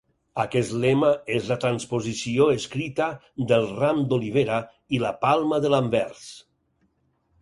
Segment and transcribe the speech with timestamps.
[0.43, 3.09] Aquest lema és la transposició escrita
[3.51, 4.57] del ram d'olivera
[4.99, 6.25] i la palma de l'anvers.